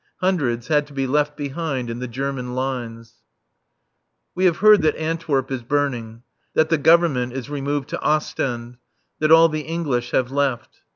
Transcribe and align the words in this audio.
Hundreds 0.17 0.67
had 0.67 0.87
to 0.87 0.93
be 0.93 1.05
left 1.05 1.37
behind 1.37 1.87
in 1.87 1.99
the 1.99 2.07
German 2.07 2.55
lines. 2.55 3.21
We 4.33 4.45
have 4.45 4.57
heard 4.57 4.81
that 4.81 4.95
Antwerp 4.95 5.51
is 5.51 5.61
burning; 5.61 6.23
that 6.55 6.69
the 6.69 6.79
Government 6.79 7.33
is 7.33 7.51
removed 7.51 7.89
to 7.89 8.01
Ostend; 8.01 8.77
that 9.19 9.31
all 9.31 9.47
the 9.47 9.61
English 9.61 10.09
have 10.09 10.31
left. 10.31 10.79